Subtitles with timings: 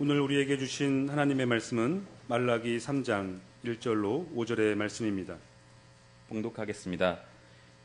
[0.00, 5.34] 오늘 우리에게 주신 하나님의 말씀은 말라기 3장 1절로 5절의 말씀입니다.
[6.28, 7.18] 봉독하겠습니다.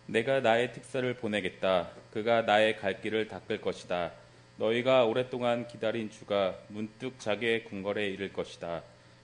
[0.05, 1.89] 내가 나의 특사를 보내겠다.
[2.11, 4.11] 그가 나의 갈 길을 닦을 것이다.
[4.57, 8.83] 너희가 오랫동안 기다린 주가 문득 자기의 궁궐에 이를 것이다.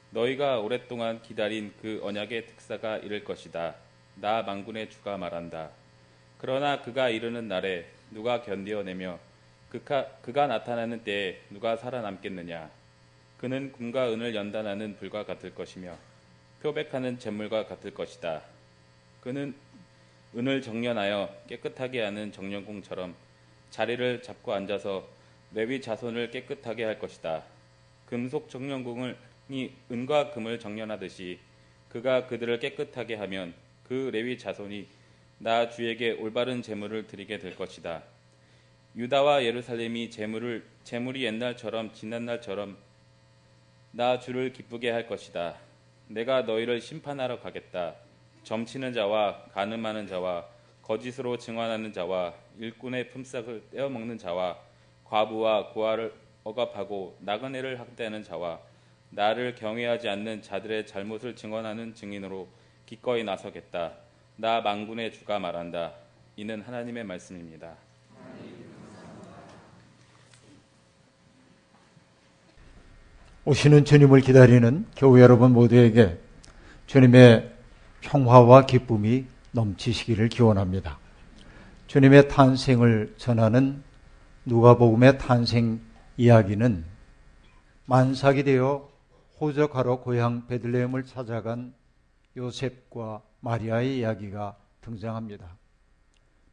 [0.09, 3.75] 너희가 오랫동안 기다린 그 언약의 특사가 이를 것이다.
[4.15, 5.69] 나 망군의 주가 말한다.
[6.39, 9.19] 그러나 그가 이르는 날에 누가 견디어내며
[9.69, 12.79] 그가, 그가 나타나는 때에 누가 살아남겠느냐?
[13.39, 15.97] 그는 금과 은을 연단하는 불과 같을 것이며
[16.61, 18.41] 표백하는 잿물과 같을 것이다.
[19.21, 19.55] 그는
[20.35, 23.16] 은을 정련하여 깨끗하게 하는 정련공처럼
[23.70, 25.07] 자리를 잡고 앉아서
[25.53, 27.44] 레위 자손을 깨끗하게 할 것이다.
[28.07, 29.16] 금속 정련공을
[29.47, 31.39] 이 은과 금을 정련하듯이
[31.88, 33.53] 그가 그들을 깨끗하게 하면
[33.88, 34.85] 그 레위 자손이
[35.38, 38.03] 나 주에게 올바른 제물을 드리게 될 것이다.
[38.97, 42.88] 유다와 예루살렘이 제물을 제물이 옛날처럼 지난 날처럼
[43.91, 45.55] 나 주를 기쁘게 할 것이다.
[46.07, 47.95] 내가 너희를 심판하러 가겠다.
[48.44, 50.45] 점치는 자와 가늠하는 자와
[50.83, 54.59] 거짓으로 증언하는 자와 일꾼의 품삯을 떼어먹는 자와
[55.05, 58.59] 과부와 고아를 억압하고 나그네를 학대하는 자와
[59.09, 62.47] 나를 경외하지 않는 자들의 잘못을 증언하는 증인으로
[62.86, 63.94] 기꺼이 나서겠다.
[64.36, 65.94] 나 망군의 주가 말한다.
[66.38, 67.75] 이는 하나님의 말씀입니다.
[73.45, 76.20] 오시는 주님을 기다리는 교회 여러분 모두에게
[76.88, 77.56] 주님의
[78.02, 81.00] 평화와 기쁨이 넘치시기를 기원합니다.
[81.88, 83.82] 주님의 탄생을 전하는
[84.45, 85.80] 누가복음의 탄생
[86.17, 86.84] 이야기는
[87.86, 88.90] 만삭이 되어
[89.40, 91.73] 호적하러 고향 베들레헴을 찾아간
[92.36, 95.58] 요셉과 마리아의 이야기가 등장합니다.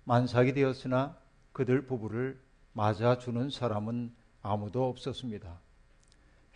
[0.05, 1.17] 만삭이 되었으나
[1.53, 2.41] 그들 부부를
[2.75, 5.66] 맞아주는 사람은 아무도 없었습니다.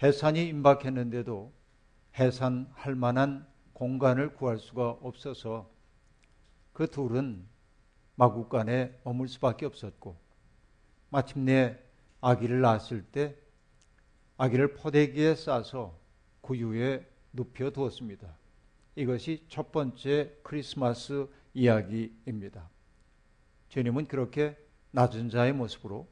[0.02, 1.52] 해산이 임박했는데도
[2.18, 5.70] 해산할 만한 공간을 구할 수가 없어서
[6.72, 7.46] 그 둘은
[8.14, 10.16] 마국간에 머물 수밖에 없었고
[11.10, 11.78] 마침내
[12.20, 13.36] 아기를 낳았을 때
[14.38, 15.98] 아기를 포대기에 싸서
[16.40, 18.36] 구유에 눕혀 두었습니다.
[18.96, 22.70] 이것이 첫 번째 크리스마스 이야기입니다.
[23.68, 24.56] 주님은 그렇게
[24.92, 26.08] 낮은 자의 모습으로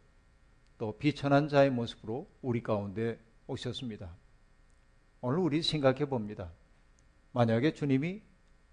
[0.77, 4.15] 또 비천한 자의 모습으로 우리 가운데 오셨습니다.
[5.21, 6.53] 오늘 우리 생각해 봅니다.
[7.33, 8.23] 만약에 주님이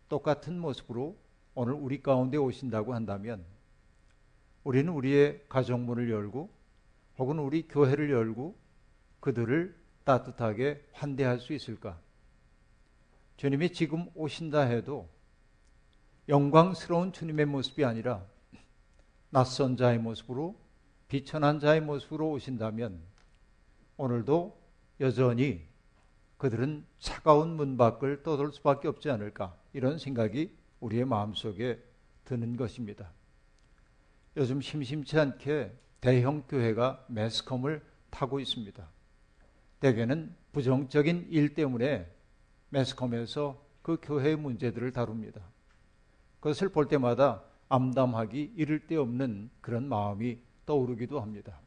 [0.09, 1.17] 똑같은 모습으로
[1.55, 3.43] 오늘 우리 가운데 오신다고 한다면
[4.63, 6.49] 우리는 우리의 가정문을 열고
[7.17, 8.55] 혹은 우리 교회를 열고
[9.21, 11.99] 그들을 따뜻하게 환대할 수 있을까?
[13.37, 15.09] 주님이 지금 오신다 해도
[16.27, 18.25] 영광스러운 주님의 모습이 아니라
[19.29, 20.55] 낯선 자의 모습으로
[21.07, 22.99] 비천한 자의 모습으로 오신다면
[23.97, 24.64] 오늘도
[24.99, 25.61] 여전히
[26.37, 31.81] 그들은 차가운 문 밖을 떠돌 수밖에 없지 않을까 이런 생각이 우리의 마음속에
[32.25, 33.11] 드는 것입니다.
[34.37, 38.87] 요즘 심심치 않게 대형 교회가 매스컴을 타고 있습니다.
[39.79, 42.11] 대개는 부정적인 일 때문에
[42.69, 45.41] 매스컴에서 그 교회의 문제들을 다룹니다.
[46.39, 51.59] 그것을 볼 때마다 암담하기 이를 데 없는 그런 마음이 떠오르기도 합니다.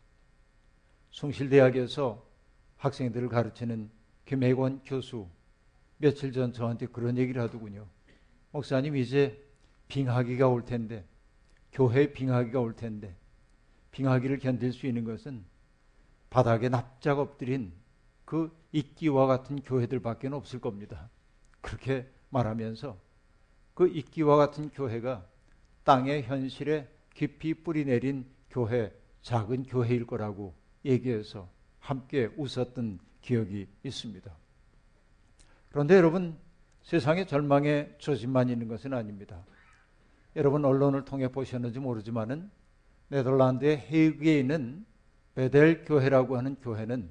[1.10, 2.27] 숭실대학에서
[2.78, 3.90] 학생들을 가르치는
[4.24, 5.28] 김혜권 교수
[5.98, 7.86] 며칠 전 저한테 그런 얘기를 하더군요.
[8.52, 9.44] 목사님 이제
[9.88, 11.04] 빙하기가 올 텐데
[11.72, 13.14] 교회 빙하기가 올 텐데
[13.90, 15.44] 빙하기를 견딜 수 있는 것은
[16.30, 17.72] 바닥에 납작 엎드린
[18.24, 21.10] 그 이끼와 같은 교회들밖에 없을 겁니다.
[21.60, 22.98] 그렇게 말하면서
[23.74, 25.26] 그 이끼와 같은 교회가
[25.84, 34.30] 땅의 현실에 깊이 뿌리 내린 교회, 작은 교회일 거라고 얘기해서 함께 웃었던 기억이 있습니다.
[35.70, 36.38] 그런데 여러분,
[36.82, 39.44] 세상에 절망의 조짐만 있는 것은 아닙니다.
[40.36, 42.50] 여러분 언론을 통해 보셨는지 모르지만은
[43.08, 44.86] 네덜란드의 헤이그에 있는
[45.34, 47.10] 베델 교회라고 하는 교회는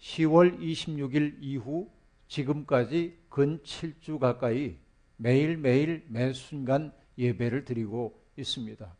[0.00, 1.90] 10월 26일 이후
[2.28, 4.78] 지금까지 근 7주 가까이
[5.16, 8.94] 매일매일 매 순간 예배를 드리고 있습니다.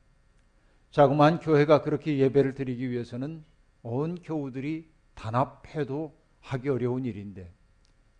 [0.91, 3.44] 자그마한 교회가 그렇게 예배를 드리기 위해서는
[3.82, 7.52] 온 교우들이 단합해도 하기 어려운 일인데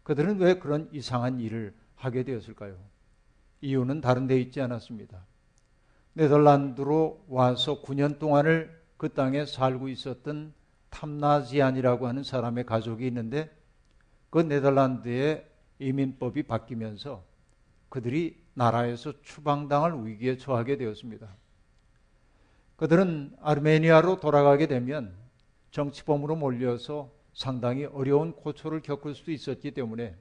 [0.03, 2.77] 그들은 왜 그런 이상한 일을 하게 되었을까요?
[3.61, 5.25] 이유는 다른 데 있지 않았습니다.
[6.15, 10.53] 네덜란드로 와서 9년 동안을 그 땅에 살고 있었던
[10.91, 13.55] 탐나지안이라고 하는 사람의 가족이 있는데
[14.31, 15.47] 그 네덜란드의
[15.79, 17.25] 이민법이 바뀌면서
[17.89, 21.29] 그들이 나라에서 추방당할 위기에 처하게 되었습니다.
[22.77, 25.15] 그들은 아르메니아로 돌아가게 되면
[25.79, 30.17] 정치범으로 몰려서 상당히 어려운 고초를 겪을 수도 있었기 때문에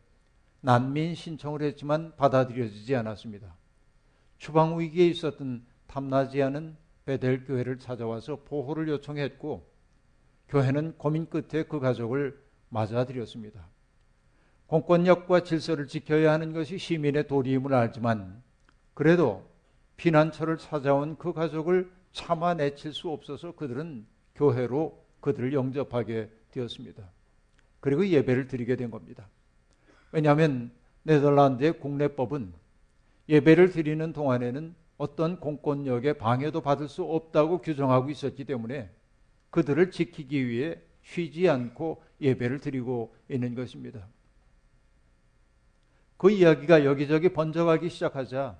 [0.61, 3.55] 난민 신청을 했지만 받아들여지지 않았습니다.
[4.37, 9.67] 추방 위기에 있었던 탐나지아는 베델 교회를 찾아와서 보호를 요청했고
[10.49, 12.39] 교회는 고민 끝에 그 가족을
[12.69, 13.67] 맞아들였습니다.
[14.67, 18.43] 공권력과 질서를 지켜야 하는 것이 시민의 도리임을 알지만
[18.93, 19.49] 그래도
[19.95, 24.05] 피난처를 찾아온 그 가족을 참아내칠 수 없어서 그들은
[24.35, 27.03] 교회로 그들을 영접하게 되었습니다.
[27.79, 29.27] 그리고 예배를 드리게 된 겁니다.
[30.11, 30.71] 왜냐하면
[31.03, 32.53] 네덜란드의 국내법은
[33.29, 38.89] 예배를 드리는 동안에는 어떤 공권력의 방해도 받을 수 없다고 규정하고 있었기 때문에
[39.49, 44.07] 그들을 지키기 위해 쉬지 않고 예배를 드리고 있는 것입니다.
[46.17, 48.57] 그 이야기가 여기저기 번져가기 시작하자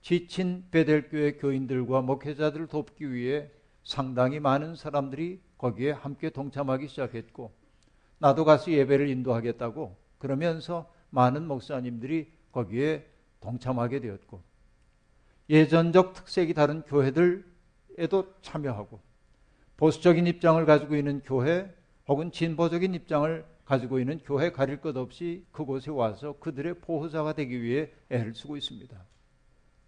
[0.00, 3.50] 지친 베델교회 교인들과 목회자들을 돕기 위해
[3.82, 7.52] 상당히 많은 사람들이 거기에 함께 동참하기 시작했고
[8.18, 13.06] 나도 가서 예배를 인도하겠다고 그러면서 많은 목사님들이 거기에
[13.40, 14.42] 동참하게 되었고
[15.50, 19.00] 예전적 특색이 다른 교회들에도 참여하고
[19.76, 21.72] 보수적인 입장을 가지고 있는 교회
[22.06, 27.90] 혹은 진보적인 입장을 가지고 있는 교회 가릴 것 없이 그곳에 와서 그들의 보호자가 되기 위해
[28.10, 28.96] 애를 쓰고 있습니다.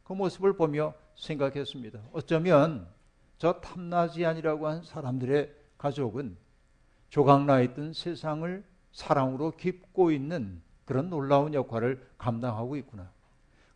[0.04, 2.00] 그 모습을 보며 생각했습니다.
[2.12, 2.88] 어쩌면
[3.38, 6.36] 저 탐나지안이라고 한 사람들의 가족은
[7.10, 13.10] 조각나 있던 세상을 사랑으로 깊고 있는 그런 놀라운 역할을 감당하고 있구나.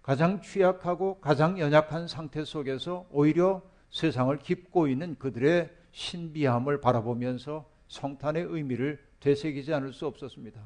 [0.02, 9.04] 가장 취약하고 가장 연약한 상태 속에서 오히려 세상을 깊고 있는 그들의 신비함을 바라보면서 성탄의 의미를
[9.20, 10.60] 되새기지 않을 수 없었습니다.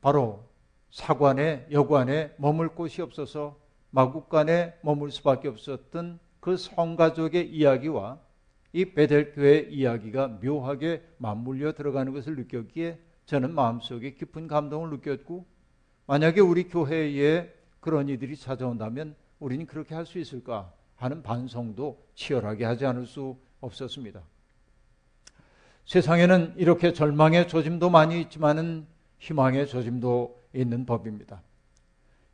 [0.00, 0.44] 바로
[0.90, 3.58] 사관에 여관에 머물 곳이 없어서
[3.90, 8.20] 마국간에 머물 수밖에 없었던 그 성가족의 이야기와
[8.72, 15.44] 이 베델교의 이야기가 묘하게 맞물려 들어가는 것을 느꼈기에 저는 마음속에 깊은 감동을 느꼈고
[16.06, 22.86] 만약에 우리 교회에 그런 이들이 찾아온다면 우리는 그렇게 할 수 있을까 하는 반성도 치열하게 하지
[22.86, 24.22] 않을 수 없었습니다.
[25.84, 28.86] 세상에는 이렇게 절망의 조짐도 많이 있지만은
[29.18, 31.42] 희망의 조짐도 있는 법입니다.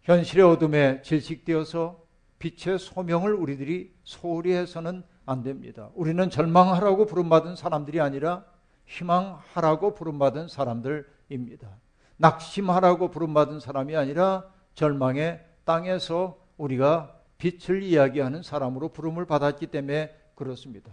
[0.03, 2.02] 현실의 어둠에 질식되어서
[2.43, 5.91] 빛의 소명을 우리들이 소홀히 해서는 안 됩니다.
[5.95, 8.45] 우리는 절망하라고 부름받은 사람들이 아니라
[8.87, 11.69] 희망하라고 부름받은 사람들입니다.
[12.17, 14.45] 낙심하라고 부름받은 사람이 아니라
[14.75, 20.91] 절망의 땅에서 우리가 빛을 이야기하는 사람으로 부름을 받았기 때문에 그렇습니다.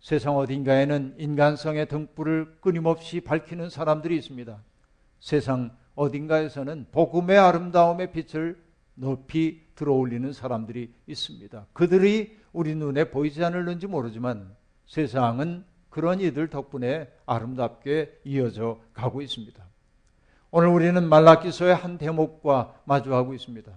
[0.00, 4.60] 세상 어딘가에는 인간성의 등불을 끊임없이 밝히는 사람들이 있습니다.
[5.20, 8.65] 세상 어딘가에서는 복음의 아름다움의 빛을
[8.96, 11.66] 높이 들어올리는 사람들이 있습니다.
[11.72, 14.54] 그들이 우리 눈에 보이지 않을는지 모르지만
[14.86, 19.64] 세상은 그런 이들 덕분에 아름답게 이어져 가고 있습니다.
[20.50, 23.70] 오늘 우리는 말라기서의 한 대목과 마주하고 있습니다.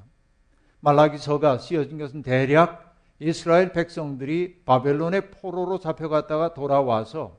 [0.80, 7.38] 말라기서가 쓰여진 것은 대략 이스라엘 백성들이 바벨론의 포로로 잡혀갔다가 돌아와서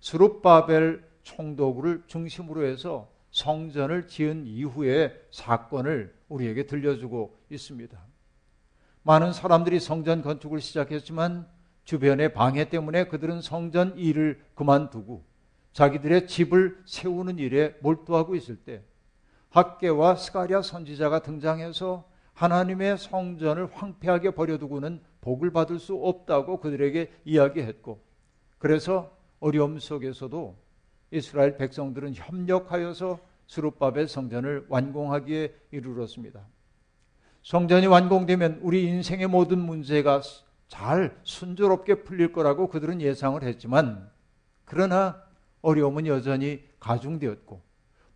[0.00, 7.98] 수룹바벨 총독을 중심으로 해서 성전을 지은 이후의 사건을 우리에게 들려주고 있습니다.
[9.02, 11.48] 많은 사람들이 성전 건축을 시작했지만
[11.84, 15.24] 주변의 방해 때문에 그들은 성전 일을 그만두고
[15.72, 18.82] 자기들의 집을 세우는 일에 몰두하고 있을 때
[19.50, 28.02] 학계와 스가랴 선지자가 등장해서 하나님의 성전을 황폐하게 버려두고는 복을 받을 수 없다고 그들에게 이야기했고
[28.58, 30.56] 그래서 어려움 속에서도
[31.10, 33.18] 이스라엘 백성들은 협력하여서
[33.50, 36.46] 수룹바벨 성전을 완공하기에 이르렀습니다.
[37.42, 40.22] 성전이 완공되면 우리 인생의 모든 문제가
[40.68, 44.08] 잘 순조롭게 풀릴 거라고 그들은 예상을 했지만
[44.64, 45.20] 그러나
[45.62, 47.60] 어려움은 여전히 가중되었고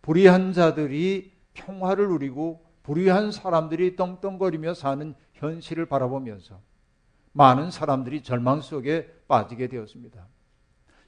[0.01, 6.61] 불의한 자들이 평화를 누리고 불의한 사람들이 떵떵거리며 사는 현실을 바라보면서
[7.33, 10.25] 많은 사람들이 절망 속에 빠지게 되었습니다.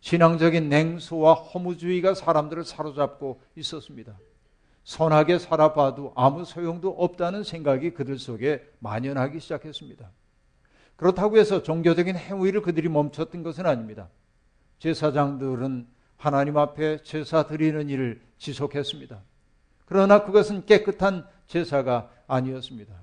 [0.02, 4.18] 신앙적인 냉소와 허무주의가 사람들을 사로잡고 있었습니다.
[4.84, 10.10] 선하게 살아봐도 아무 소용도 없다는 생각이 그들 속에 만연하기 시작했습니다.
[10.96, 14.10] 그렇다고 해서 종교적인 행위를 그들이 멈췄던 것은 아닙니다.
[14.80, 19.22] 제사장들은 하나님 앞에 제사 드리는 일을 지속했습니다.
[19.86, 22.94] 그러나 그것은 깨끗한 제사가 아니었습니다.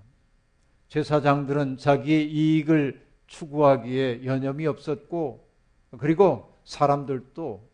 [0.88, 5.48] 제사장들은 자기의 이익을 추구하기에 여념이 없었고
[5.98, 7.68] 그리고 사람들도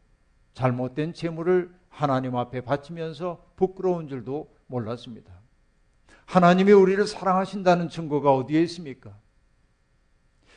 [0.54, 5.32] 잘못된 재물을 하나님 앞에 바치면서 부끄러운 줄도 몰랐습니다.
[6.26, 9.16] 하나님이 우리를 사랑하신다는 증거가 어디에 있습니까?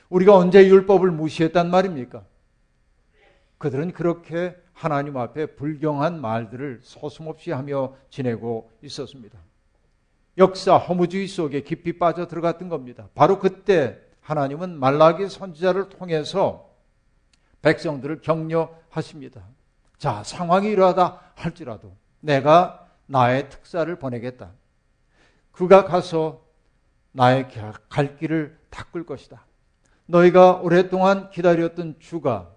[0.10, 2.26] 우리가 언제 율법을 무시했단 말입니까?
[3.58, 9.40] 그들은 그렇게 하나님 앞에 불경한 말들을 서슴없이 하며 지내고 있었습니다.
[10.38, 13.10] 역사 허무주의 속에 깊이 빠져 들어갔던 겁니다.
[13.16, 16.73] 바로 그때 하나님은 말라기 선지자를 통해서
[17.64, 19.42] 백성들을 격려하십니다.
[19.98, 24.52] 자, 상황이 이러하다 할지라도 내가 나의 특사를 보내겠다.
[25.52, 26.42] 그가 가서
[27.12, 27.48] 나의
[27.90, 29.46] 갈 길을 닦을 것이다.
[30.06, 32.52] 너희가 오랫동안 기다렸던 주가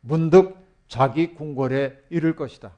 [0.00, 0.56] 문득
[0.88, 2.72] 자기 궁궐에 이를 것이다.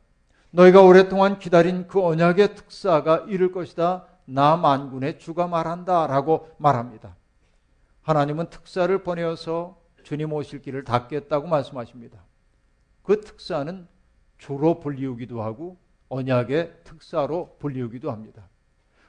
[0.51, 4.07] 너희가 오랫동안 기다린 그 언약의 특사가 이를 것이다.
[4.25, 6.07] 나 만군의 주가 말한다.
[6.07, 7.17] 라고 말합니다.
[8.03, 9.77] 하나님은 특사를 보내어서
[10.09, 12.25] 주님 오실 길을 닦겠다고 말씀하십니다.
[13.03, 13.87] 그 특사는
[14.39, 15.77] 주로 불리우기도 하고
[16.09, 18.49] 언약의 특사로 불리우기도 합니다.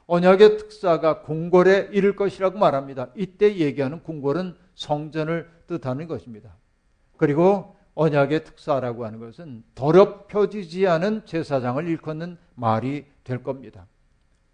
[0.08, 3.08] 언약의 특사가 궁궐에 이를 것이라고 말합니다.
[3.16, 6.58] 이때 얘기하는 궁궐은 성전을 뜻하는 것입니다.
[7.16, 13.88] 그리고 언약의 특사라고 하는 것은 더럽혀지지 않은 제사장을 일컫는 말이 될 겁니다.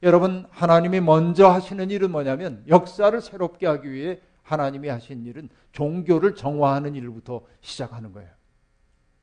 [0.04, 6.96] 여러분, 하나님이 먼저 하시는 일은 뭐냐면 역사를 새롭게 하기 위해 하나님이 하신 일은 종교를 정화하는
[6.96, 8.30] 일부터 시작하는 거예요.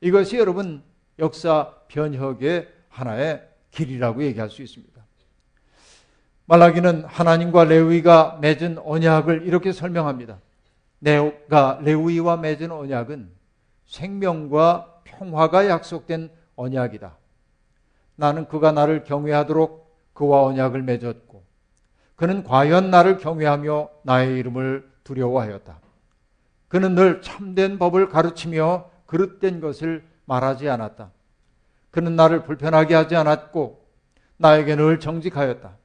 [0.01, 0.83] 이것이 여러분
[1.17, 4.93] 역사 변혁의 하나의 길이라고 얘기할 수 있습니다.
[6.45, 10.39] 말라기는 하나님과 레위가 맺은 언약을 이렇게 설명합니다.
[10.99, 13.31] 내가 레위와 맺은 언약은
[13.85, 17.17] 생명과 평화가 약속된 언약이다.
[18.17, 21.43] 나는 그가 나를 경외하도록 그와 언약을 맺었고
[22.15, 25.79] 그는 과연 나를 경외하며 나의 이름을 두려워하였다.
[26.67, 31.11] 그는 늘 참된 법을 가르치며 그릇된 것을 말하지 않았다.
[31.91, 33.85] 그는 나를 불편하게 하지 않았고
[34.37, 35.77] 나에게 늘 정직하였다.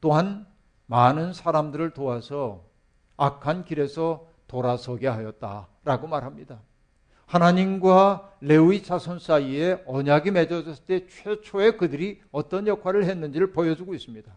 [0.00, 0.46] 또한
[0.86, 2.64] 많은 사람들을 도와서
[3.16, 6.60] 악한 길에서 돌아서게 하였다 라고 말합니다.
[7.26, 14.32] 하나님과 레위 자손 사이에 언약이 맺어졌을 때 최초에 그들이 어떤 역할을 했는지를 보여주고 있습니다.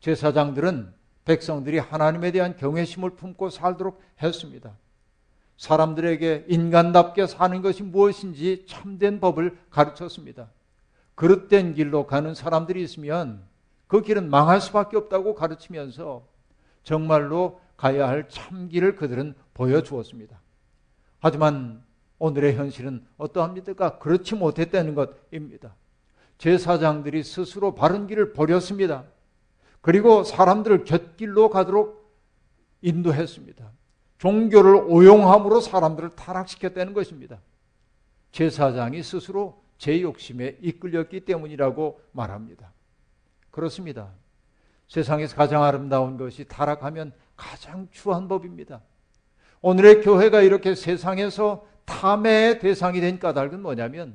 [0.00, 0.94] 제사장들은
[1.24, 4.76] 백성들이 하나님에 대한 경외심을 품고 살도록 했습니다.
[5.56, 10.50] 사람들에게 인간답게 사는 것이 무엇인지 참된 법을 가르쳤습니다.
[11.14, 13.44] 그릇된 길로 가는 사람들이 있으면
[13.86, 16.26] 그 길은 망할 수밖에 없다고 가르치면서
[16.82, 20.40] 정말로 가야 할 참길을 그들은 보여주었습니다.
[21.20, 21.84] 하지만
[22.18, 23.98] 오늘의 현실은 어떠합니까?
[23.98, 25.74] 그렇지 못했다는 것입니다.
[26.38, 29.04] 제사장들이 스스로 바른 길을 버렸습니다.
[29.82, 32.10] 그리고 사람들을 곁길로 가도록
[32.80, 33.70] 인도했습니다.
[34.18, 37.40] 종교를 오용함으로 사람들을 타락시켰다는 것입니다.
[38.30, 42.72] 제사장이 스스로 제 욕심에 이끌렸기 때문이라고 말합니다.
[43.50, 44.10] 그렇습니다.
[44.86, 48.80] 세상에서 가장 아름다운 것이 타락하면 가장 추한 법입니다.
[49.60, 54.14] 오늘의 교회가 이렇게 세상에서 탐의 대상이 된 까닭은 뭐냐면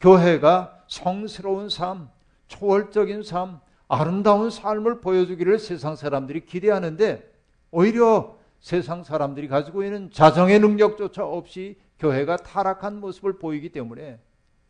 [0.00, 2.08] 교회가 성스러운 삶,
[2.46, 7.30] 초월적인 삶, 아름다운 삶을 보여주기를 세상 사람들이 기대하는데
[7.70, 14.18] 오히려 세상 사람들이 가지고 있는 자정의 능력조차 없이 교회가 타락한 모습을 보이기 때문에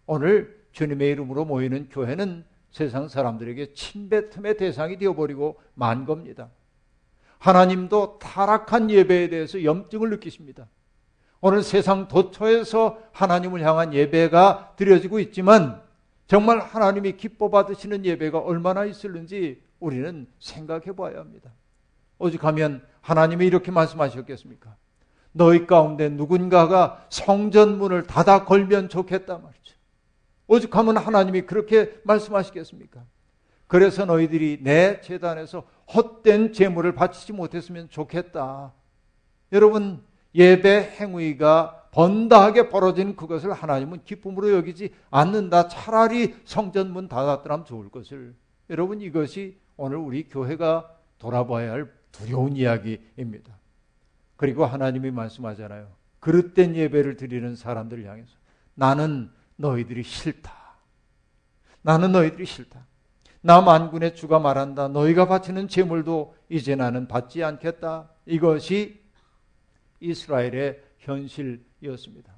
[0.06, 6.50] 오늘 주님의 이름으로 모이는 교회는 세상 사람들에게 침뱉음의 대상이 되어버리고 만 겁니다.
[7.38, 10.66] 하나님도 타락한 예배에 대해서 염증을 느끼십니다.
[11.40, 15.83] 오늘 세상 도처에서 하나님을 향한 예배가 드려지고 있지만
[16.26, 21.52] 정말 하나님이 기뻐 받으시는 예배가 얼마나 있을는지 우리는 생각해 봐야 합니다.
[22.19, 24.76] 오직하면 하나님이 이렇게 말씀하셨겠습니까?
[25.33, 29.75] 너희 가운데 누군가가 성전 문을 닫아 걸면 좋겠다 말이죠.
[30.47, 33.04] 오죽하면 하나님이 그렇게 말씀하시겠습니까?
[33.66, 38.73] 그래서 너희들이 내 재단에서 헛된 재물을 바치지 못했으면 좋겠다.
[39.52, 40.02] 여러분,
[40.35, 45.68] 예배 행위가 번다하게 벌어진 그것을 하나님은 기쁨으로 여기지 않는다.
[45.68, 48.34] 차라리 성전 문 닫았더라면 좋을 것을.
[48.68, 53.56] 여러분, 이것이 오늘 우리 교회가 돌아봐야 할 두려운 이야기입니다.
[54.34, 55.86] 그리고 하나님이 말씀하잖아요.
[56.18, 58.32] 그릇된 예배를 드리는 사람들을 향해서
[58.74, 60.52] 나는 너희들이 싫다.
[61.82, 62.86] 나는 너희들이 싫다.
[63.40, 64.88] 나 만군의 주가 말한다.
[64.88, 68.08] 너희가 바치는 제물도 이제 나는 받지 않겠다.
[68.26, 69.00] 이것이
[70.00, 72.32] 이스라엘의 현실 이었습니다.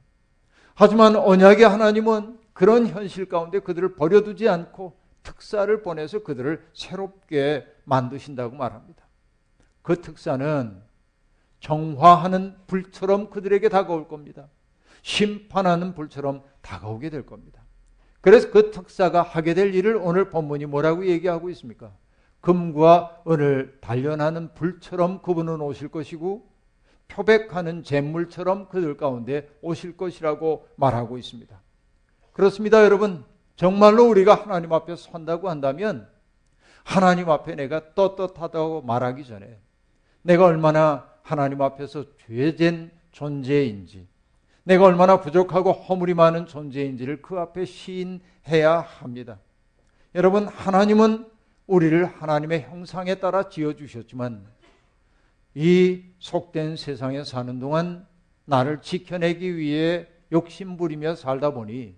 [0.75, 9.05] 하지만 언약의 하나님은 그런 현실 가운데 그들을 버려두지 않고 특사를 보내서 그들을 새롭게 만드신다고 말합니다.
[9.83, 10.83] 그 특사는
[11.61, 14.49] 정화하는 불처럼 그들에게 다가올 겁니다.
[15.03, 17.63] 심판하는 불처럼 다가오게 될 겁니다.
[18.21, 21.93] 그래서 그 특사가 하게 될 일을 오늘 본문이 뭐라고 얘기하고 있습니까?
[22.41, 26.49] 금과 은을 단련하는 불처럼 그분은 오실 것이고
[27.09, 31.61] 표백하는 잿물처럼 그들 가운데 오실 것이라고 말하고 있습니다.
[32.33, 33.25] 그렇습니다, 여러분.
[33.57, 36.09] 정말로 우리가 하나님 앞에 선다고 한다면
[36.85, 39.59] 하나님 앞에 내가 떳떳하다고 말하기 전에
[40.23, 44.07] 내가 얼마나 하나님 앞에서 죄된 존재인지
[44.65, 49.39] 내가 얼마나 부족하고 허물이 많은 존재인지를 그 앞에 시인해야 합니다.
[50.15, 51.31] 여러분, 하나님은
[51.69, 54.45] 우리를 하나님의 형상에 따라 지어주셨지만
[55.59, 58.07] 이 속된 세상에 사는 동안
[58.45, 61.97] 나를 지켜내기 위해 욕심부리며 살다 보니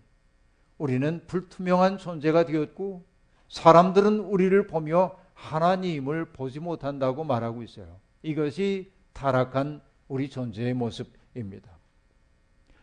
[0.79, 3.05] 우리는 불투명한 존재가 되었고
[3.49, 7.97] 사람들은 우리를 보며 하나님을 보지 못한다고 말하고 있어요.
[8.23, 11.69] 이것이 타락한 우리 존재의 모습입니다.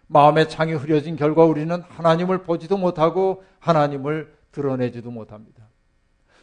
[0.07, 5.69] 마음의 창이 흐려진 결과 우리는 하나님을 보지도 못하고 하나님을 드러내지도 못합니다.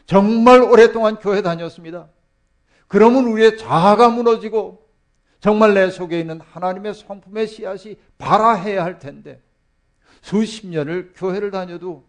[0.06, 2.08] 정말 오랫동안 교회 다녔습니다.
[2.88, 4.86] 그러면 우리의 자아가 무너지고
[5.40, 9.42] 정말 내 속에 있는 하나님의 성품의 씨앗이 발아해야 할 텐데
[10.20, 12.04] 수십 년을 교회를 다녀도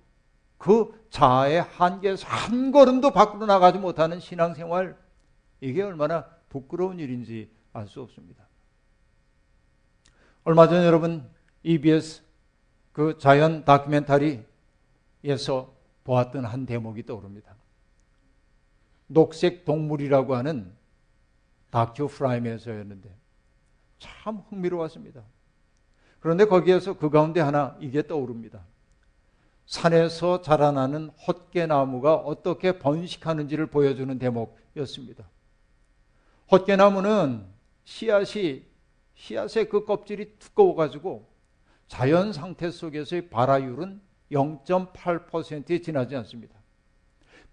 [0.57, 4.95] 그 자아의 한계에서 한 걸음도 밖으로 나가지 못하는 신앙생활
[5.61, 8.47] 이게 얼마나 부끄러운 일인지 알 수 없습니다.
[10.43, 11.27] 얼마 전 여러분
[11.63, 12.21] EBS
[12.91, 14.45] 그 자연 다큐멘터리에서
[16.03, 17.55] 보았던 한 대목이 떠오릅니다.
[19.13, 20.73] 녹색 동물이라고 하는
[21.69, 23.09] 다큐 프라임에서였는데
[23.99, 25.23] 참 흥미로웠습니다.
[26.19, 28.65] 그런데 거기에서 그 가운데 하나 이게 떠오릅니다.
[29.65, 35.27] 산에서 자라나는 헛개나무가 어떻게 번식하는지를 보여주는 대목이었습니다.
[36.51, 37.45] 헛개나무는
[37.85, 38.65] 씨앗이
[39.15, 41.29] 씨앗의 그 껍질이 두꺼워가지고
[41.87, 44.01] 자연 상태 속에서의 발화율은
[44.31, 46.55] 0.8%에 지나지 않습니다.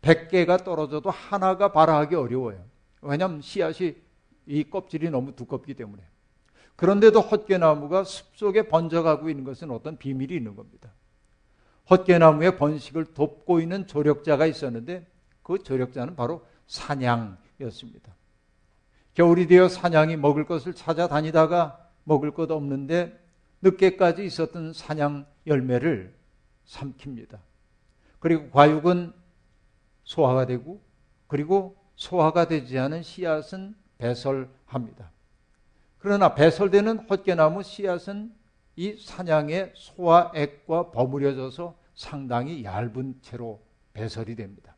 [0.02, 2.64] 100개가 떨어져도 하나가 발화하기 어려워요.
[3.02, 3.96] 왜냐하면 씨앗이
[4.46, 6.02] 이 껍질이 너무 두껍기 때문에.
[6.76, 10.90] 그런데도 헛개나무가 숲속에 번져가고 있는 것은 어떤 비밀이 있는 겁니다.
[11.90, 15.06] 헛개나무의 번식을 돕고 있는 조력자가 있었는데
[15.42, 18.14] 그 조력자는 바로 사냥이었습니다.
[19.14, 23.18] 겨울이 되어 사냥이 먹을 것을 찾아다니다가 먹을 것 없는데
[23.60, 26.14] 늦게까지 있었던 사냥 열매를
[26.66, 27.38] 삼킵니다.
[28.20, 29.12] 그리고 과육은
[30.10, 30.82] 소화가 되고
[31.28, 35.12] 그리고 소화가 되지 않은 씨앗은 배설합니다.
[35.98, 38.34] 그러나 배설되는 헛개나무 씨앗은
[38.74, 44.74] 이 사냥의 소화액과 버무려져서 상당히 얇은 채로 배설이 됩니다.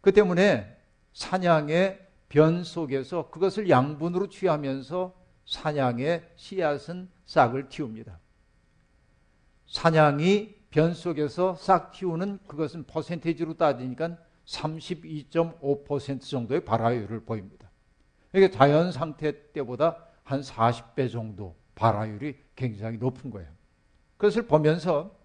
[0.00, 0.76] 그 때문에
[1.12, 5.14] 사냥의 변 속에서 그것을 양분으로 취하면서
[5.46, 8.18] 사냥의 씨앗은 싹을 틔웁니다.
[9.66, 17.70] 사냥이 변 속에서 싹 틔우는 그것은 퍼센테이지로 따지니까 32.5% 정도의 발화율을 보입니다.
[18.34, 23.48] 이게 자연 상태 때보다 한 40배 정도 발화율이 굉장히 높은 거예요.
[24.16, 25.16] 그것을 보면서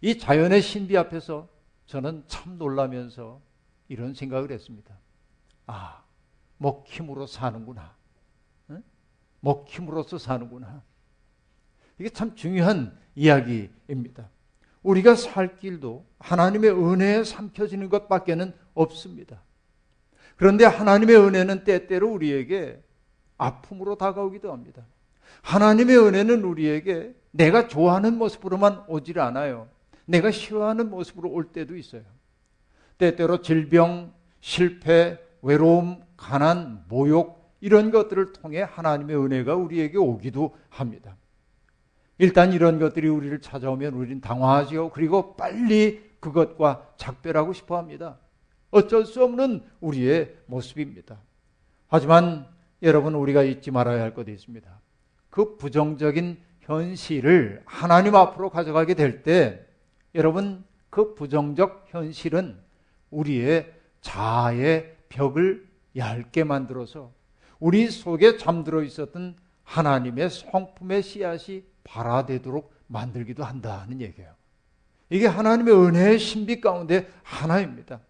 [0.00, 1.48] 이 자연의 신비 앞에서
[1.86, 3.40] 저는 참 놀라면서
[3.88, 4.96] 이런 생각을 했습니다.
[5.66, 6.02] 아,
[6.58, 7.94] 먹힘으로 사는구나.
[8.70, 8.82] 응?
[9.40, 10.82] 먹힘으로써 사는구나.
[11.98, 14.30] 이게 참 중요한 이야기입니다.
[14.82, 19.42] 우리가 살 길도 하나님의 은혜에 삼켜지는 것밖에는 없습니다.
[20.36, 22.82] 그런데 하나님의 은혜는 때때로 우리에게
[23.38, 24.84] 아픔으로 다가오기도 합니다.
[25.42, 29.68] 하나님의 은혜는 우리에게 내가 좋아하는 모습으로만 오질 않아요.
[30.04, 32.02] 내가 싫어하는 모습으로 올 때도 있어요.
[32.98, 41.16] 때때로 질병, 실패, 외로움, 가난, 모욕 이런 것들을 통해 하나님의 은혜가 우리에게 오기도 합니다.
[42.18, 44.90] 일단 이런 것들이 우리를 찾아오면 우리는 당황하지요.
[44.90, 48.18] 그리고 빨리 그것과 작별하고 싶어 합니다.
[48.70, 51.18] 어쩔 수 없는 우리의 모습입니다.
[51.88, 52.46] 하지만
[52.82, 54.80] 여러분 우리가 잊지 말아야 할 것이 있습니다.
[55.30, 59.64] 그 부정적인 현실을 하나님 앞으로 가져가게 될 때
[60.14, 62.58] 여러분 그 부정적 현실은
[63.10, 67.12] 우리의 자아의 벽을 얇게 만들어서
[67.58, 74.32] 우리 속에 잠들어 있었던 하나님의 성품의 씨앗이 발화되도록 만들기도 한다는 얘기예요.
[75.10, 78.00] 이게 하나님의 은혜의 신비 가운데 하나입니다.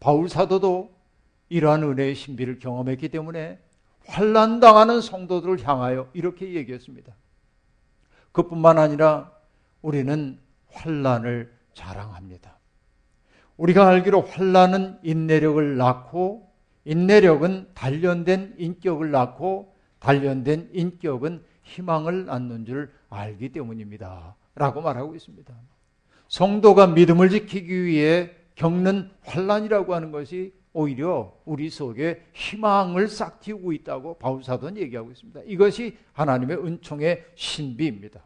[0.00, 0.90] 바울 사도도
[1.48, 3.58] 이러한 은혜의 신비를 경험했기 때문에
[4.06, 7.14] 환란 당하는 성도들을 향하여 이렇게 얘기했습니다.
[8.32, 9.32] 그뿐만 아니라
[9.82, 10.38] 우리는
[10.70, 12.58] 환란을 자랑합니다.
[13.56, 16.50] 우리가 알기로 환란은 인내력을 낳고
[16.84, 24.34] 인내력은 단련된 인격을 낳고 단련된 인격은 희망을 낳는 줄 알기 때문입니다.
[24.54, 25.54] 라고 말하고 있습니다.
[26.28, 34.18] 성도가 믿음을 지키기 위해 겪는 환란이라고 하는 것이 오히려 우리 속에 희망을 싹 틔우고 있다고
[34.18, 35.40] 바울 사도는 얘기하고 있습니다.
[35.46, 38.20] 이것이 하나님의 은총의 신비입니다.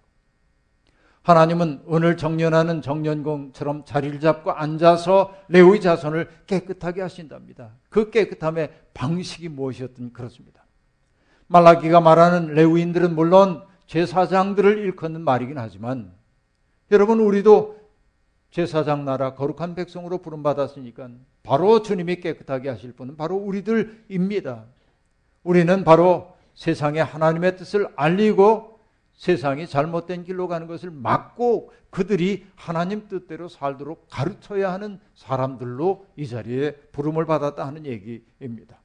[1.23, 7.71] 하나님은 오늘 정년하는 정년공처럼 자리를 잡고 앉아서 레오의 자손을 깨끗하게 하신답니다.
[7.89, 10.65] 그 깨끗함의 방식이 무엇이었든 그렇습니다.
[11.47, 13.63] 말라기가 말하는 레위인들은 물론
[13.93, 16.15] 제사장들을 일컫는 말이긴 하지만
[16.91, 17.79] 여러분 우리도
[18.51, 21.11] 제사장 나라 거룩한 백성으로 부름받았으니까
[21.43, 24.65] 바로 주님이 깨끗하게 하실 분은 바로 우리들입니다.
[25.43, 28.81] 우리는 바로 세상에 하나님의 뜻을 알리고
[29.13, 36.73] 세상이 잘못된 길로 가는 것을 막고 그들이 하나님 뜻대로 살도록 가르쳐야 하는 사람들로 이 자리에
[36.93, 38.81] 부름을 받았다 하는 얘기입니다.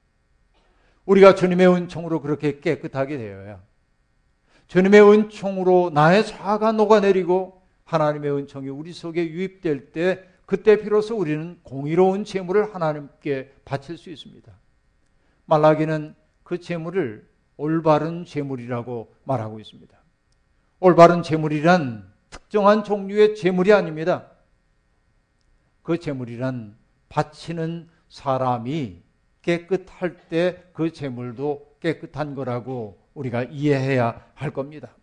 [1.06, 3.62] 우리가 주님의 은총으로 그렇게 깨끗하게 되어야
[4.68, 12.26] 주님의 은총으로 나의 사가 녹아내리고 하나님의 은총이 우리 속에 유입될 때 그때 비로소 우리는 공의로운
[12.26, 14.52] 재물을 하나님께 바칠 수 있습니다.
[15.46, 19.98] 말라기는 그 재물을 올바른 재물이라고 말하고 있습니다.
[20.80, 24.30] 올바른 재물이란 특정한 종류의 재물이 아닙니다.
[25.82, 26.78] 그 재물이란
[27.10, 29.02] 바치는 사람이
[29.42, 34.96] 깨끗할 때 그 재물도 깨끗한 거라고 우리가 이해해야 할 겁니다.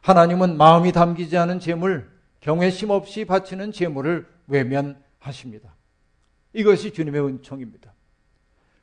[0.00, 5.74] 하나님은 마음이 담기지 않은 재물, 경외심 없이 바치는 재물을 외면하십니다.
[6.52, 7.92] 이것이 주님의 은총입니다.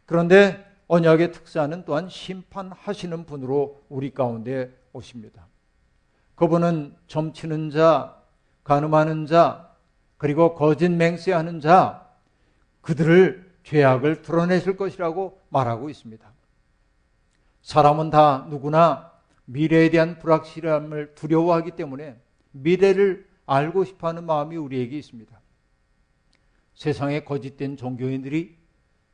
[0.06, 5.48] 그런데 언약의 특사는 또한 심판하시는 분으로 우리 가운데 오십니다.
[6.36, 8.22] 그분은 점치는 자,
[8.64, 9.72] 가늠하는 자,
[10.18, 12.08] 그리고 거짓 맹세하는 자,
[12.82, 16.35] 그들을 죄악을 드러내실 것이라고 말하고 있습니다.
[17.66, 19.12] 사람은 다 누구나
[19.46, 22.16] 미래에 대한 불확실함을 두려워하기 때문에
[22.52, 25.42] 미래를 알고 싶어 하는 마음이 우리에게 있습니다.
[26.76, 28.56] 세상에 거짓된 종교인들이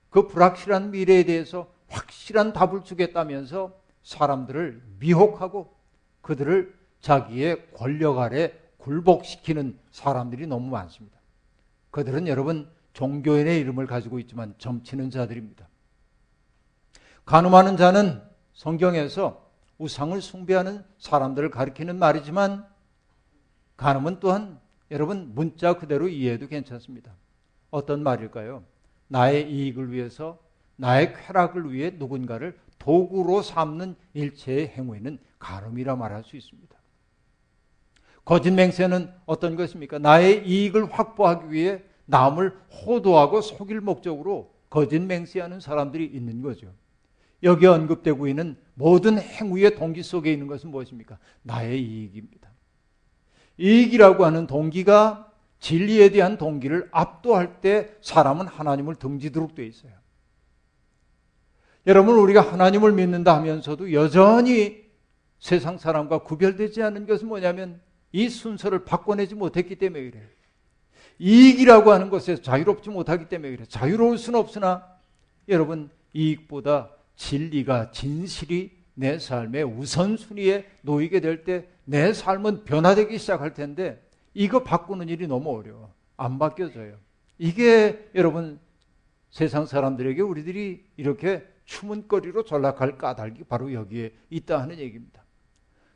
[0.09, 5.73] 그 불확실한 미래에 대해서 확실한 답을 주겠다면서 사람들을 미혹하고
[6.19, 11.17] 그들을 자기의 권력 아래 굴복시키는 사람들이 너무 많습니다.
[11.89, 15.69] 그들은 여러분 종교인의 이름을 가지고 있지만 점치는 자들입니다.
[17.23, 18.30] 가늠하는 자는
[18.61, 19.43] 성경에서
[19.79, 22.63] 우상을 숭배하는 사람들을 가리키는 말이지만
[23.75, 24.59] 간음은 또한
[24.91, 27.11] 여러분 문자 그대로 이해해도 괜찮습니다.
[27.71, 28.63] 어떤 말일까요?
[29.07, 30.37] 나의 이익을 위해서
[30.75, 36.77] 나의 쾌락을 위해 누군가를 도구로 삼는 일체의 행위는 간음이라 말할 수 있습니다.
[38.23, 39.97] 거짓 맹세는 어떤 것입니까?
[39.97, 46.71] 나의 이익을 확보하기 위해 남을 호도하고 속일 목적으로 거짓 맹세하는 사람들이 있는 거죠.
[47.43, 51.17] 여기 언급되고 있는 모든 행위의 동기 속에 있는 것은 무엇입니까?
[51.41, 52.49] 나의 이익입니다.
[53.57, 59.91] 이익이라고 하는 동기가 진리에 대한 동기를 압도할 때 사람은 하나님을 등지도록 되어 있어요.
[61.87, 64.83] 여러분, 우리가 하나님을 믿는다 하면서도 여전히
[65.39, 70.27] 세상 사람과 구별되지 않는 것은 뭐냐면 이 순서를 바꿔내지 못했기 때문에 그래요.
[71.17, 73.65] 이익이라고 하는 것에서 자유롭지 못하기 때문에 그래요.
[73.67, 74.85] 자유로울 수는 없으나
[75.47, 76.91] 여러분, 이익보다
[77.21, 84.01] 진리가 진실이 내 삶의 우선순위에 놓이게 될 때 내 삶은 변화되기 시작할 텐데
[84.33, 85.93] 이거 바꾸는 일이 너무 어려워.
[86.17, 86.95] 안 바뀌어져요.
[87.37, 88.59] 이게 여러분
[89.29, 95.23] 세상 사람들에게 우리들이 이렇게 추문거리로 전락할 까닭이 바로 여기에 있다 하는 얘기입니다.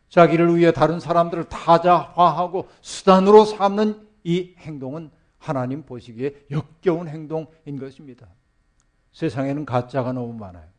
[0.09, 8.27] 자기를 위해 다른 사람들을 타자화하고 수단으로 삼는 이 행동은 하나님 보시기에 역겨운 행동인 것입니다.
[9.11, 10.74] 세상에는 가짜가 너무 많아요.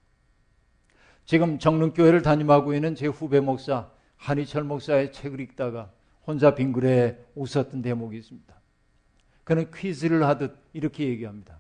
[1.27, 5.91] 지금 정릉교회를 담임하고 있는 제 후배 목사 한희철 목사의 책을 읽다가
[6.25, 8.55] 혼자 빙그레 웃었던 대목이 있습니다.
[9.43, 11.59] 그는 퀴즈를 하듯 이렇게 얘기합니다.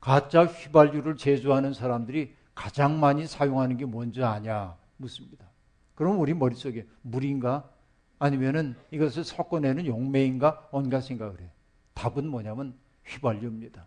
[0.00, 5.46] 가짜 휘발유를 제조하는 사람들이 가장 많이 사용하는 게 뭔지 아냐 묻습니다.
[5.94, 7.70] 그럼 우리 머릿속에 물인가
[8.18, 11.50] 아니면은 이것을 섞어내는 용매인가 온갖 생각을 해.
[11.94, 13.86] 답은 뭐냐면 휘발유입니다.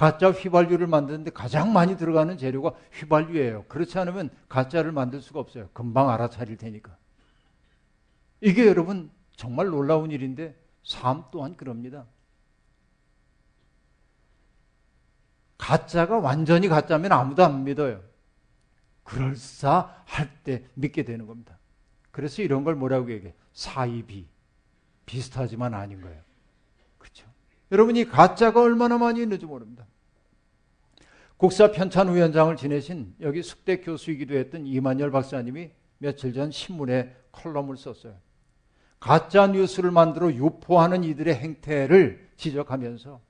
[0.00, 3.64] 가짜 휘발유를 만드는데 가장 많이 들어가는 재료가 휘발유예요.
[3.64, 5.68] 그렇지 않으면 가짜를 만들 수가 없어요.
[5.74, 6.96] 금방 알아차릴 테니까.
[8.40, 12.06] 이게 여러분 정말 놀라운 일인데 삶 또한 그럽니다.
[15.58, 18.00] 가짜가 완전히 가짜면 아무도 안 믿어요.
[19.04, 21.58] 그럴싸할 때 믿게 되는 겁니다.
[22.10, 23.34] 그래서 이런 걸 뭐라고 얘기해?
[23.52, 24.26] 사이비.
[25.04, 26.22] 비슷하지만 아닌 거예요.
[27.72, 29.86] 여러분이 가짜가 얼마나 많이 있는지 모릅니다.
[31.36, 38.14] 국사 편찬 위원장을 지내신 여기 숙대 교수이기도 했던 이만열 박사님이 며칠 전 신문에 컬럼을 썼어요.
[38.98, 43.20] 가짜 뉴스를 만들어 유포하는 이들의 행태를 지적하면서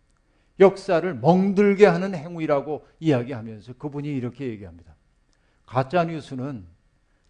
[0.58, 4.94] 역사를 멍들게 하는 행위라고 이야기하면서 그분이 이렇게 얘기합니다.
[5.64, 6.66] 가짜 뉴스는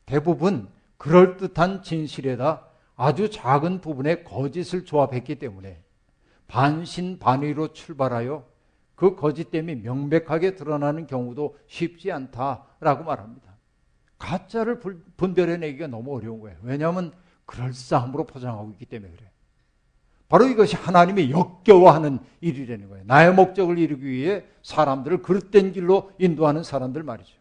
[0.07, 5.83] 대부분 그럴듯한 진실에다 아주 작은 부분의 거짓을 조합했기 때문에
[6.51, 8.45] 반신반의로 출발하여
[8.97, 13.57] 그 거짓됨이 명백하게 드러나는 경우도 쉽지 않다라고 말합니다.
[14.19, 14.81] 가짜를
[15.17, 16.59] 분별해내기가 너무 어려운 거예요.
[16.63, 17.13] 왜냐하면
[17.47, 19.31] 그럴싸함으로 포장하고 있기 때문에 그래요.
[20.29, 23.05] 바로 이것이 하나님이 역겨워하는 일이라는 거예요.
[23.07, 27.39] 나의 목적을 이루기 위해 사람들을 그릇된 길로 인도하는 사람들 말이죠.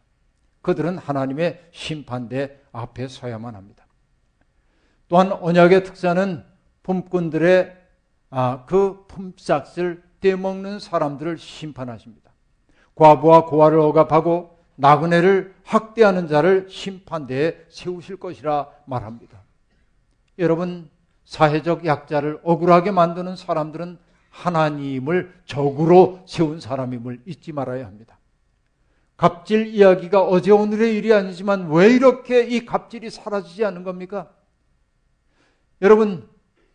[0.61, 3.85] 그들은 하나님의 심판대 앞에 서야만 합니다.
[5.07, 6.43] 또한 언약의 특사는
[6.83, 7.78] 품꾼들의
[8.29, 12.31] 아, 그 품삯을 떼먹는 사람들을 심판하십니다.
[12.95, 19.41] 과부와 고아를 억압하고 나그네를 학대하는 자를 심판대에 세우실 것이라 말합니다.
[20.37, 20.89] 여러분,
[21.25, 28.17] 사회적 약자를 억울하게 만드는 사람들은 하나님을 적으로 세운 사람임을 잊지 말아야 합니다.
[29.17, 34.29] 갑질 이야기가 어제 오늘의 일이 아니지만 왜 이렇게 이 갑질이 사라지지 않는 겁니까?
[35.81, 36.29] 여러분,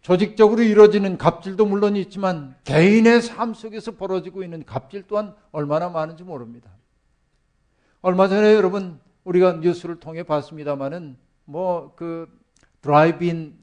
[0.04, 6.70] 조직적으로 이루어지는 갑질도 물론 있지만 개인의 삶 속에서 벌어지고 있는 갑질 또한 얼마나 많은지 모릅니다.
[8.02, 12.28] 얼마 전에 여러분 우리가 뉴스를 통해 봤습니다마는 뭐 그
[12.82, 13.58] 드라이브인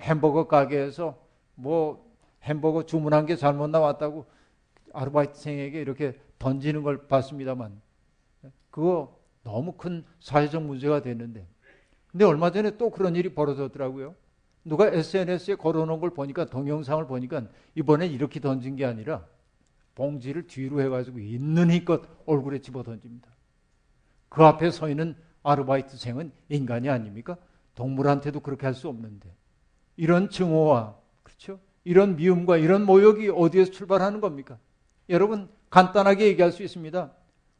[0.00, 1.16] 햄버거 가게에서
[1.54, 2.06] 뭐
[2.42, 4.26] 햄버거 주문한 게 잘못 나왔다고
[4.92, 7.80] 아르바이트생에게 이렇게 던지는 걸 봤습니다만
[8.70, 11.46] 그거 너무 큰 사회적 문제가 됐는데
[12.08, 14.14] 근데 얼마 전에 또 그런 일이 벌어졌더라고요.
[14.66, 19.24] 누가 SNS에 걸어놓은 걸 보니까 동영상을 보니까 이번엔 이렇게 던진 게 아니라
[19.94, 23.28] 봉지를 뒤로 해가지고 있는 힘껏 얼굴에 집어 던집니다.
[24.28, 27.36] 그 앞에 서 있는 아르바이트생은 인간이 아닙니까?
[27.76, 29.32] 동물한테도 그렇게 할 수 없는데
[29.96, 31.60] 이런 증오와 그렇죠?
[31.84, 34.58] 이런 미움과 이런 모욕이 어디에서 출발하는 겁니까?
[35.08, 37.12] 여러분 간단하게 얘기할 수 있습니다.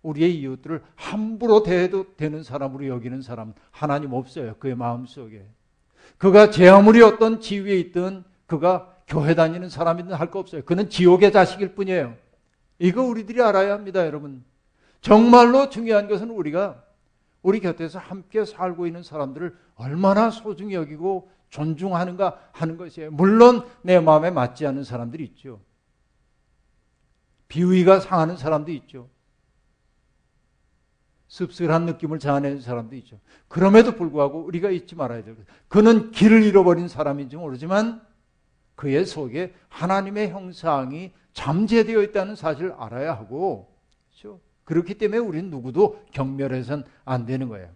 [0.03, 4.57] 우리의 이웃들을 함부로 대해도 되는 사람으로 여기는 사람 하나님 없어요.
[4.59, 5.47] 그의 마음 속에.
[6.19, 10.63] 그가 제 아무리 어떤 지위에 있든 그가 교회 다니는 사람이든 할 거 없어요.
[10.65, 12.15] 그는 지옥의 자식일 뿐이에요.
[12.79, 14.45] 이거 우리들이 알아야 합니다, 여러분.
[15.01, 16.83] 정말로 중요한 것은 우리가
[17.43, 23.13] 우리 곁에서 함께 살고 있는 사람들을 얼마나 소중히 여기고 존중하는가 하는 것이에요.
[23.13, 25.61] 물론 내 마음에 맞지 않는 사람들이 있죠.
[27.49, 29.09] 비위가 상하는 사람도 있죠.
[31.29, 33.19] 씁쓸한 느낌을 자아내는 사람도 있죠.
[33.49, 35.45] 그럼에도 불구하고 우리가 잊지 말아야 될 것.
[35.69, 38.01] 그는 길을 잃어버린 사람인지 모르지만
[38.75, 43.75] 그의 속에 하나님의 형상이 잠재되어 있다는 사실을 알아야 하고,
[44.09, 44.41] 그렇죠?
[44.65, 47.69] 그렇기 때문에 우리는 누구도 경멸해서는 안 되는 거예요.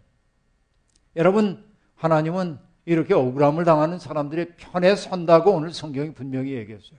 [1.16, 1.64] 여러분,
[1.96, 6.98] 하나님은 이렇게 억울함을 당하는 사람들의 편에 선다고 오늘 성경이 분명히 얘기했어요.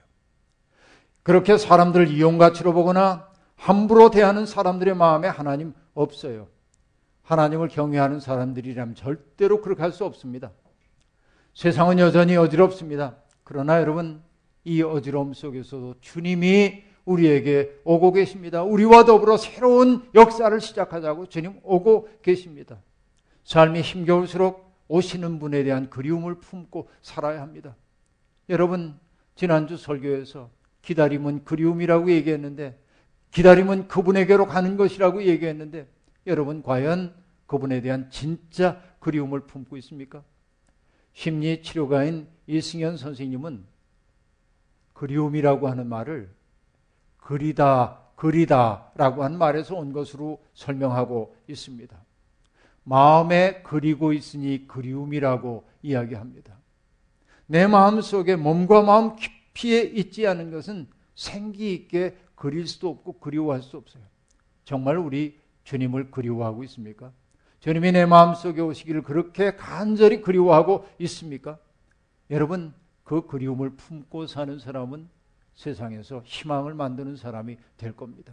[1.22, 3.31] 그렇게 사람들을 이용가치로 보거나
[3.62, 6.48] 함부로 대하는 사람들의 마음에 하나님 없어요.
[7.22, 10.50] 하나님을 경외하는 사람들이라면 절대로 그렇게 할 수 없습니다.
[11.54, 13.14] 세상은 여전히 어지럽습니다.
[13.44, 14.20] 그러나 여러분,
[14.64, 18.64] 이 어지러움 속에서도 주님이 우리에게 오고 계십니다.
[18.64, 22.80] 우리와 더불어 새로운 역사를 시작하자고 주님 오고 계십니다.
[23.44, 27.76] 삶이 힘겨울수록 오시는 분에 대한 그리움을 품고 살아야 합니다.
[28.48, 28.98] 여러분,
[29.36, 30.50] 지난주 설교에서
[30.82, 32.81] 기다림은 그리움이라고 얘기했는데
[33.32, 35.88] 기다림은 그분에게로 가는 것이라고 얘기했는데
[36.26, 37.14] 여러분 과연
[37.46, 40.22] 그분에 대한 진짜 그리움을 품고 있습니까?
[41.14, 43.64] 심리 치료가인 이승현 선생님은
[44.92, 46.30] 그리움이라고 하는 말을
[47.16, 51.96] 그리다, 그리다라고 한 말에서 온 것으로 설명하고 있습니다.
[52.84, 56.56] 마음에 그리고 있으니 그리움이라고 이야기합니다.
[57.46, 63.62] 내 마음 속에 몸과 마음 깊이에 있지 않은 것은 생기 있게 그릴 수도 없고 그리워할
[63.62, 64.02] 수 없어요.
[64.64, 67.12] 정말 우리 주님을 그리워하고 있습니까?
[67.60, 71.56] 주님이 내 마음속에 오시기를 그렇게 간절히 그리워하고 있습니까?
[72.30, 72.74] 여러분,
[73.04, 75.08] 그 그리움을 품고 사는 사람은
[75.54, 78.32] 세상에서 희망을 만드는 사람이 될 겁니다.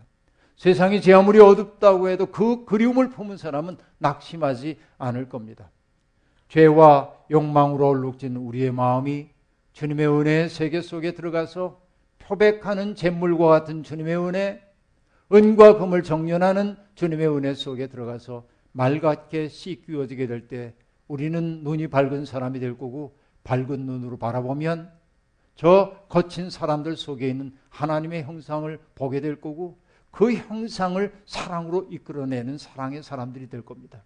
[0.55, 5.69] 세상이 제 아무리 어둡다고 해도 그 그리움을 품은 사람은 낙심하지 않을 겁니다.
[6.47, 9.29] 죄와 욕망으로 얼룩진 우리의 마음이
[9.73, 11.88] 주님의 은혜의 세계 속에 들어가서
[12.29, 14.61] 표백하는 잿물과 같은 주님의 은혜,
[15.33, 20.75] 은과 금을 정연하는 주님의 은혜 속에 들어가서 맑게 씻기워지게 될 때
[21.07, 24.91] 우리는 눈이 밝은 사람이 될 거고 밝은 눈으로 바라보면
[25.55, 29.79] 저 거친 사람들 속에 있는 하나님의 형상을 보게 될 거고
[30.11, 34.03] 그 형상을 사랑으로 이끌어내는 사랑의 사람들이 될 겁니다.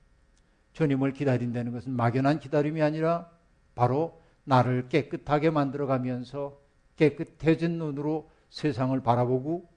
[0.71, 3.29] 주님을 기다린다는 것은 막연한 기다림이 아니라
[3.75, 6.62] 바로 나를 깨끗하게 만들어 가면서
[6.95, 9.67] 깨끗해진 눈으로 세상을 바라보고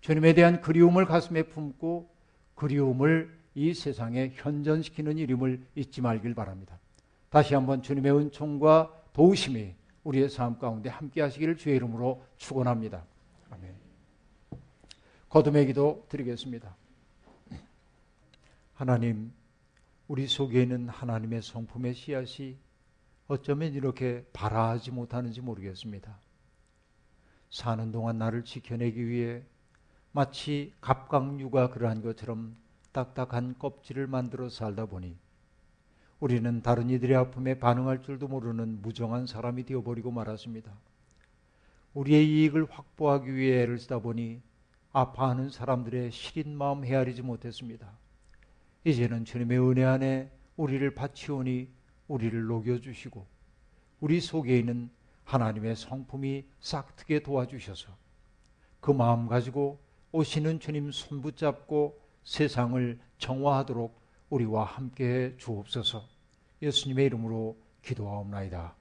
[0.00, 2.10] 주님에 대한 그리움을 가슴에 품고
[2.54, 6.78] 그리움을 이 세상에 현전시키는 이름을 잊지 말길 바랍니다.
[7.30, 9.74] 다시 한번 주님의 은총과 도우심이
[10.04, 13.04] 우리의 삶 가운데 함께 하시기를 주의 이름으로 축원합니다.
[13.50, 13.74] 아멘.
[15.28, 16.76] 거듭의 기도 드리겠습니다.
[18.74, 19.32] 하나님,
[20.06, 22.56] 우리 속에 있는 하나님의 성품의 씨앗이
[23.26, 26.18] 어쩌면 이렇게 발아하지 못하는지 모르겠습니다.
[27.54, 29.40] 사는 동안 나를 지켜내기 위해
[30.10, 32.56] 마치 갑각류가 그러한 것처럼
[32.90, 35.16] 딱딱한 껍질을 만들어 살다 보니
[36.18, 40.72] 우리는 다른 이들의 아픔에 반응할 줄도 모르는 무정한 사람이 되어버리고 말았습니다.
[41.94, 44.42] 우리의 이익을 확보하기 위해 애를 쓰다 보니
[44.92, 47.88] 아파하는 사람들의 시린 마음 헤아리지 못했습니다.
[48.82, 51.68] 이제는 주님의 은혜 안에 우리를 바치오니
[52.08, 53.24] 우리를 녹여주시고
[54.00, 54.90] 우리 속에 있는
[55.24, 57.88] 하나님의 성품이 싹트게 도와주셔서
[58.80, 59.80] 그 마음 가지고
[60.12, 66.02] 오시는 주님 손 붙잡고 세상을 정화하도록 우리와 함께 주옵소서
[66.62, 68.74] 예수님의 이름으로 기도하옵나이다.